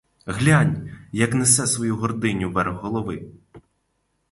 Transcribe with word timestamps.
Глянь, 0.25 0.91
як 1.11 1.33
несе 1.33 1.67
свою 1.67 1.95
гординю 1.95 2.51
верх 2.51 2.75
голови! 2.81 3.25